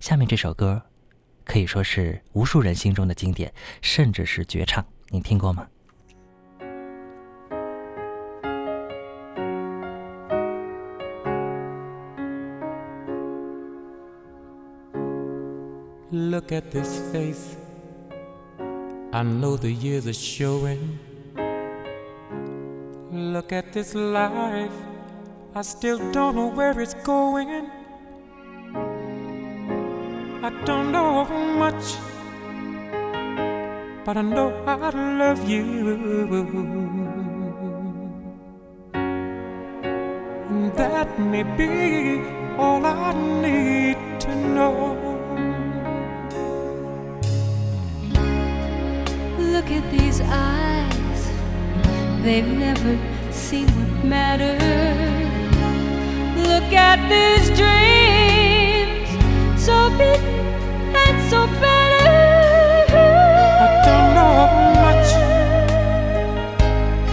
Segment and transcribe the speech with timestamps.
[0.00, 0.80] 下面这首歌
[1.44, 3.52] 可以说是无数人心中的经典，
[3.82, 4.82] 甚至是绝唱。
[5.10, 5.66] 你听过吗
[16.10, 17.56] ？Look at this face.
[19.12, 20.98] I know the years are showing.
[23.12, 24.72] Look at this life.
[25.52, 27.66] I still don't know where it's going.
[30.42, 31.24] I don't know
[31.58, 31.96] much,
[34.06, 35.64] but I know I love you.
[40.48, 42.22] And that may be
[42.56, 43.12] all I
[43.42, 44.96] need to know.
[49.38, 51.22] Look at these eyes,
[52.22, 52.96] they've never
[53.30, 54.62] seen what matters.
[56.48, 57.79] Look at these dreams,
[63.62, 64.36] I don't know
[64.80, 65.10] much,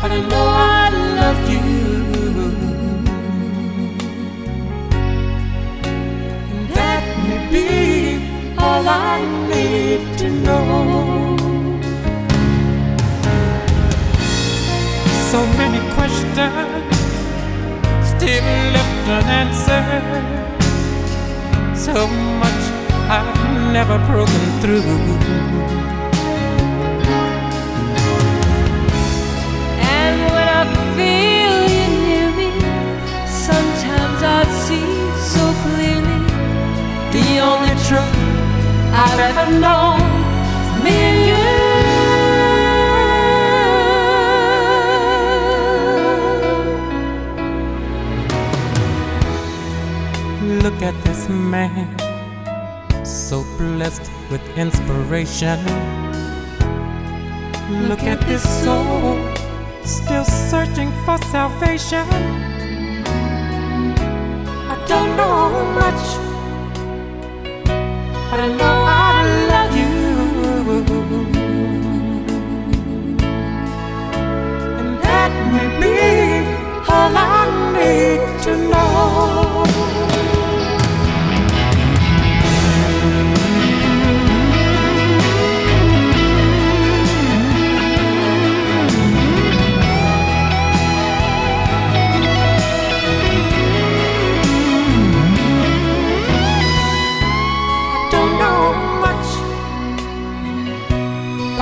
[0.00, 1.64] but I know I love you.
[6.50, 7.66] And that may be
[8.56, 9.18] all I
[9.50, 10.66] need to know.
[15.30, 16.38] So many questions
[18.12, 20.26] still left unanswered.
[21.76, 22.06] So
[22.42, 22.67] much
[23.10, 24.82] I've never broken through.
[29.80, 30.62] And when I
[30.94, 32.50] feel you near me,
[33.26, 34.88] sometimes I see
[35.34, 36.20] so clearly
[37.16, 38.16] the only truth
[38.92, 40.00] I've ever known
[40.84, 41.46] me and you.
[50.62, 51.88] Look at this man,
[53.28, 55.58] so blessed with inspiration.
[57.86, 59.18] Look at this soul,
[59.84, 62.08] still searching for salvation.
[64.72, 66.27] I don't know much,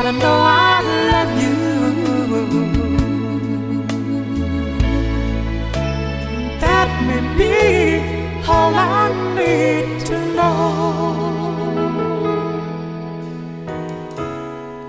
[0.06, 1.56] I know I love you.
[6.61, 7.55] That may be
[8.49, 10.62] all I need to know.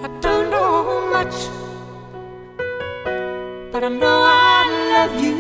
[0.04, 1.38] I don't know much,
[3.72, 4.62] but I know I
[4.94, 5.40] love you.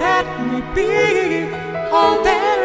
[0.00, 0.90] That may be
[1.92, 2.59] all there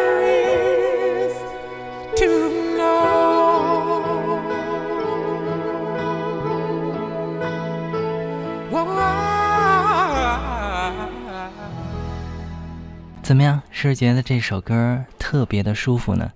[13.25, 13.59] 怎么样？
[13.71, 16.31] 是不是觉得这首歌特别的舒服呢？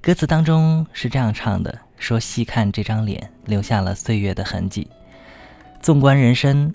[0.00, 4.88] 歌词当中是这样唱的：“说细看这张脸，留下了岁月的痕迹。
[5.82, 6.72] 纵观人生，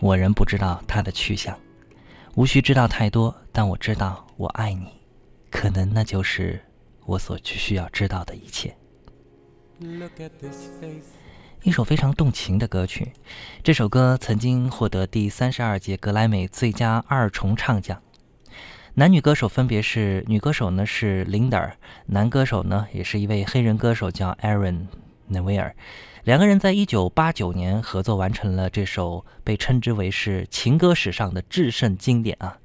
[0.00, 1.58] 我仍不知道它的去向。
[2.34, 4.88] 无需知道太多，但我知道我爱你。
[5.50, 6.60] 可能那就是
[7.06, 8.76] 我所需要知道的一切。”
[9.80, 11.06] Look at this face.
[11.62, 13.14] 一首非常动情的歌曲。
[13.62, 17.98] 这首歌曾经获得第三十二届格莱美最佳二重唱奖。
[18.94, 21.72] 男女歌手分别是女歌手呢是 Linda，
[22.04, 24.88] 男歌手呢也是一位黑人歌手叫 Aaron
[25.30, 25.72] Neville。
[26.24, 32.58] 两个人在一九八九年合作完成了这首被称之为是情歌史上的至圣经典啊。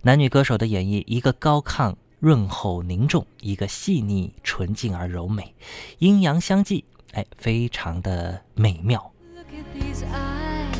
[0.00, 5.54] 男女歌手的演绎，一个高亢润厚凝重，一个细腻纯净而柔美，
[5.98, 9.12] 阴阳相济，哎，非常的美妙。
[9.34, 10.72] Look at these eyes,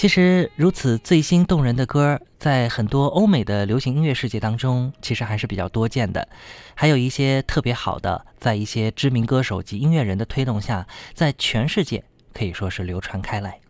[0.00, 6.26] 其实如此醉心动人的歌，在很多欧美的流行音乐世界当中，其实还是比较多见的。
[6.74, 12.02] 还有一些特别好的，在一些知名歌手及音乐人的推动下，在全世界
[12.32, 13.60] 可以说是流传开来。